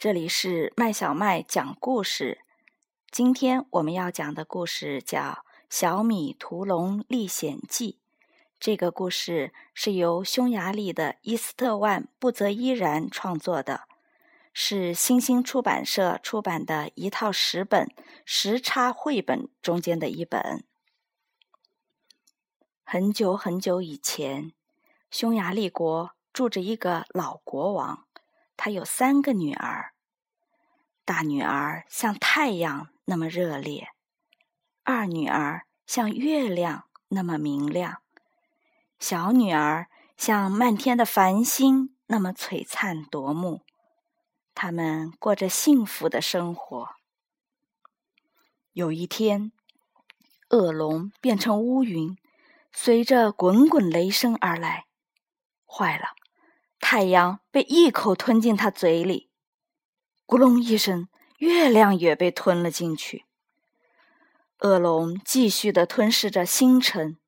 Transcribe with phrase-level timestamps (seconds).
[0.00, 2.40] 这里是麦小麦讲故事。
[3.10, 5.20] 今天我们要讲的故事叫
[5.68, 7.98] 《小米屠龙历险记》。
[8.58, 13.82] 这个故事是由匈牙利的伊斯特万·布泽伊然创作的，
[14.54, 17.94] 是新星出版社出版的一套十本
[18.24, 20.64] 时差绘本中间的一本。
[22.82, 24.52] 很久很久以前，
[25.10, 28.06] 匈牙利国住着一个老国王。
[28.62, 29.94] 他有三个女儿，
[31.06, 33.88] 大女儿像太阳那么热烈，
[34.84, 38.02] 二女儿像月亮那么明亮，
[38.98, 43.62] 小女儿像漫天的繁星那么璀璨夺目。
[44.54, 46.90] 他们过着幸福的生活。
[48.72, 49.52] 有一天，
[50.50, 52.14] 恶龙变成乌云，
[52.70, 54.84] 随着滚滚雷声而来，
[55.64, 56.08] 坏了。
[56.80, 59.30] 太阳被一口吞进他嘴里，
[60.26, 61.08] 咕隆一声，
[61.38, 63.26] 月亮也被吞了进去。
[64.60, 67.18] 恶龙继续的吞噬着星辰，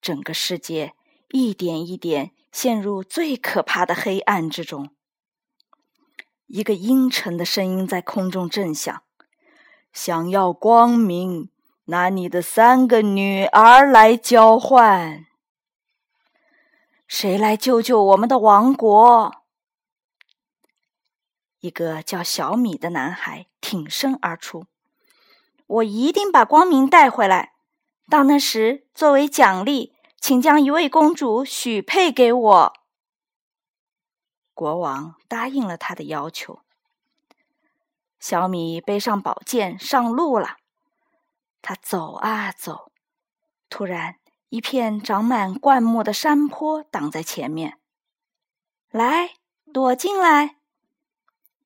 [0.00, 0.94] 整个世界
[1.28, 4.90] 一点一点陷入最可怕的黑暗之中。
[6.46, 9.02] 一个阴沉的声音在空中震响
[9.92, 11.50] ：“想要光明，
[11.84, 15.26] 拿你的三个女儿来交换。”
[17.10, 19.42] 谁来救救我们的王国？
[21.58, 24.66] 一个叫小米的男孩挺身而出
[25.66, 27.54] ：“我一定把光明带回来。
[28.08, 32.72] 到那时，作为奖励，请将一位公主许配给我。”
[34.54, 36.60] 国王答应了他的要求。
[38.20, 40.58] 小米背上宝剑上路了。
[41.60, 42.92] 他走啊走，
[43.68, 44.19] 突然。
[44.50, 47.78] 一片长满灌木的山坡挡在前面，
[48.90, 49.36] 来，
[49.72, 50.56] 躲进来！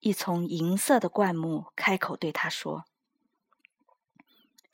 [0.00, 2.84] 一丛银色的灌木开口对他说：“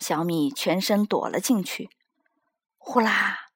[0.01, 1.89] 小米，全身躲了进去。”
[2.79, 3.51] 呼啦，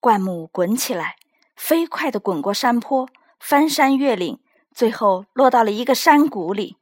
[0.00, 1.16] 灌木滚起来，
[1.54, 4.40] 飞快的滚过山坡，翻山越岭，
[4.72, 6.78] 最后落到了一个山谷里。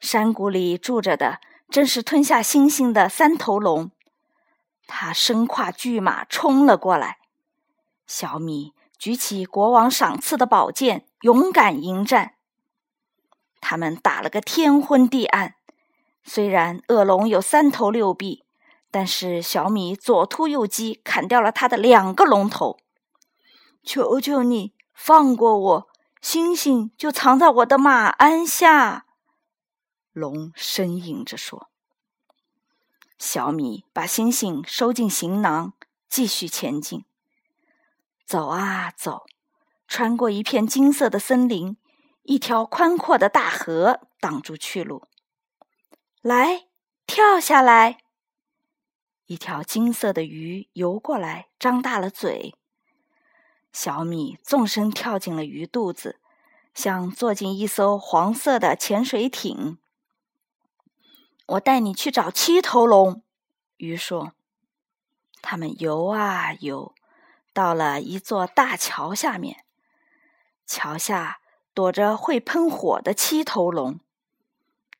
[0.00, 1.38] 山谷里住着的
[1.70, 3.92] 正是吞下星星的三头龙。
[4.86, 7.18] 他身跨巨马冲了过来，
[8.06, 12.34] 小米举起国王赏赐的宝剑，勇敢迎战。
[13.60, 15.54] 他们打了个天昏地暗。
[16.22, 18.44] 虽然恶龙有三头六臂，
[18.90, 22.78] 但是小米左突右击，砍掉了他的两个龙头。
[23.82, 25.88] 求求你放过我，
[26.22, 29.04] 星星就藏在我的马鞍下。
[30.12, 31.68] 龙呻吟着说。
[33.24, 35.72] 小米把星星收进行囊，
[36.10, 37.06] 继续前进。
[38.26, 39.24] 走啊走，
[39.88, 41.78] 穿过一片金色的森林，
[42.24, 45.08] 一条宽阔的大河挡住去路。
[46.20, 46.66] 来，
[47.06, 47.96] 跳下来！
[49.24, 52.54] 一条金色的鱼游过来，张大了嘴。
[53.72, 56.20] 小米纵身跳进了鱼肚子，
[56.74, 59.78] 像坐进一艘黄色的潜水艇。
[61.46, 63.22] 我带你去找七头龙，
[63.76, 64.32] 鱼说。
[65.42, 66.94] 他们游啊游，
[67.52, 69.64] 到了一座大桥下面。
[70.66, 71.40] 桥下
[71.74, 74.00] 躲着会喷火的七头龙。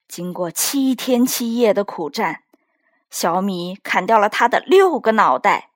[0.06, 2.42] 经过七天七夜的苦战，
[3.08, 5.70] 小米砍掉了他的六个脑袋。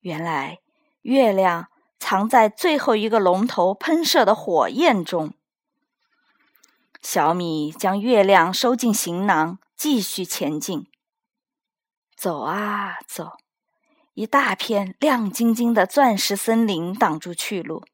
[0.00, 0.60] 原来，
[1.02, 1.66] 月亮
[1.98, 5.34] 藏在最后一个龙头喷射的火焰中。
[7.02, 10.86] 小米将月亮收进行囊，继续前进。
[12.16, 13.32] 走啊走，
[14.14, 17.84] 一大片亮晶晶的钻石森林挡住去路。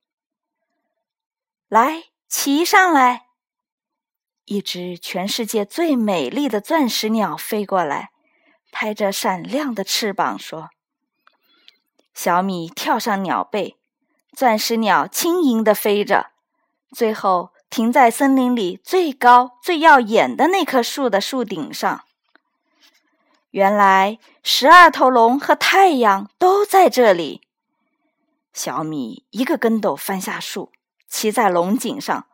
[1.68, 3.26] 来，骑上来！
[4.44, 8.10] 一只全世界最美丽的钻石鸟飞过来，
[8.70, 10.70] 拍着闪亮的翅膀说
[12.14, 13.78] ：“小米跳上鸟背，
[14.36, 16.32] 钻石鸟轻盈的飞着，
[16.90, 22.04] 最后。”停在森林里最高、最耀眼的那棵树的树顶上。
[23.52, 27.40] 原来十二头龙和太阳都在这里。
[28.52, 30.70] 小米一个跟斗翻下树，
[31.08, 32.26] 骑在龙颈上，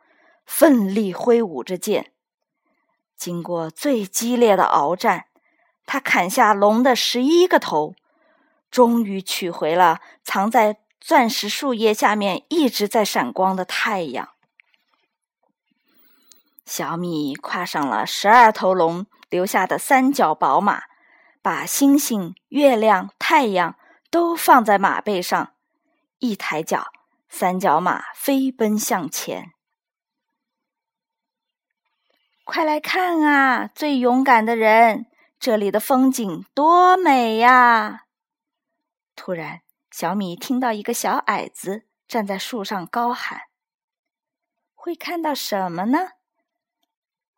[0.45, 2.11] 奋力挥舞着剑。
[3.17, 5.27] 经过最激烈的鏖战，
[5.87, 7.95] 他砍下龙的十一个头，
[8.73, 14.31] 终于取回了藏在钻石树叶下面一直在闪光的太阳。
[16.69, 20.83] 小米跨上了十二头龙留下的三角宝马，
[21.41, 23.75] 把星星、月亮、太阳
[24.11, 25.55] 都放在马背上，
[26.19, 26.89] 一抬脚，
[27.31, 29.53] 三角马飞奔向前。
[32.45, 35.07] 快来看啊，最勇敢的人！
[35.41, 38.05] 这里的风景多美呀！
[39.17, 43.41] 突然，小米听到一个小矮子站在树上高喊
[44.75, 46.11] ：“会看到什么呢？”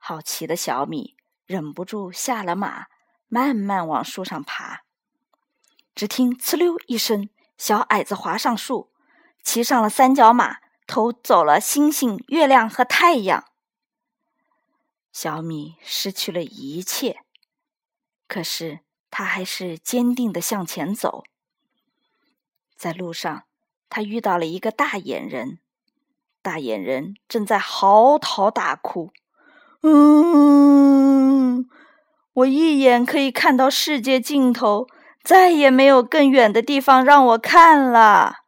[0.03, 1.15] 好奇的小米
[1.47, 2.87] 忍不住下了马，
[3.29, 4.83] 慢慢往树上爬。
[5.95, 8.91] 只听“呲溜”一声，小矮子滑上树，
[9.43, 13.45] 骑上了三角马，偷走了星星、月亮和太阳。
[15.13, 17.21] 小米失去了一切。
[18.27, 18.81] 可是
[19.11, 21.25] 他还是坚定的向前走。
[22.77, 23.45] 在路上，
[23.91, 25.59] 他遇到了一个大眼人，
[26.41, 29.13] 大眼人正在嚎啕大哭
[29.83, 31.67] ：“嗯，
[32.35, 34.87] 我一眼可以看到世界尽头，
[35.23, 38.39] 再也没有更远的地方让我看了。”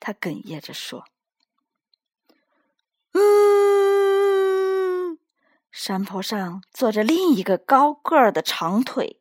[0.00, 1.04] 他哽咽着说
[3.12, 5.18] ：“嗯。”
[5.70, 9.18] 山坡上坐着另一个高个儿的长腿，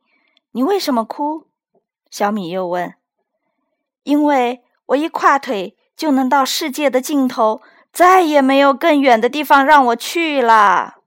[0.51, 1.47] 你为什么哭？
[2.09, 2.93] 小米又问。
[4.03, 7.61] 因为我一跨腿就能到世界的尽头，
[7.91, 10.97] 再也没有更远的地方让我去了。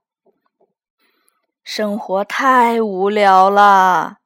[1.77, 4.17] 生活太无聊了，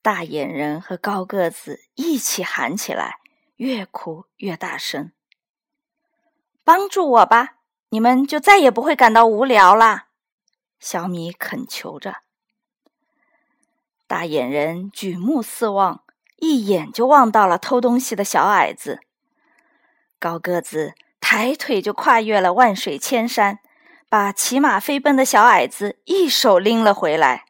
[0.00, 3.16] 大眼人和高个子一起喊起来，
[3.56, 5.10] 越哭越大声。
[6.62, 7.56] 帮助我吧，
[7.88, 10.04] 你们就再也不会感到无聊了。
[10.78, 12.18] 小米恳求着，
[14.06, 16.04] 大眼人举目四望，
[16.36, 19.00] 一眼就望到了偷东西的小矮子。
[20.20, 23.58] 高个子抬腿就跨越了万水千山，
[24.14, 27.46] 把骑马飞奔的小矮子一手拎了回来。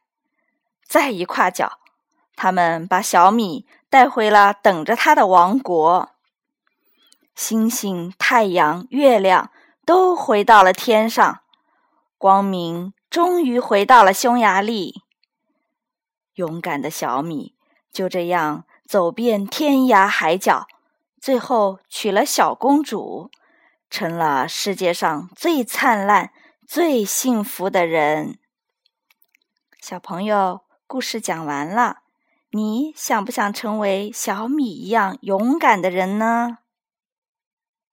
[0.86, 1.78] 再一跨脚，
[2.36, 6.08] 他们把小米带回了等着他的王国。
[7.34, 9.50] 星星、太阳、月亮
[9.84, 11.42] 都回到了天上，
[12.16, 12.94] 光明。
[13.10, 15.02] 终于回到了匈牙利。
[16.36, 17.54] 勇敢的小米
[17.92, 20.66] 就这样走遍天涯海角，
[21.20, 23.30] 最后娶了小公主，
[23.90, 26.32] 成了世界上最灿烂、
[26.66, 28.38] 最幸福的人。
[29.80, 31.98] 小朋友，故事讲完了，
[32.52, 36.58] 你想不想成为小米一样勇敢的人呢？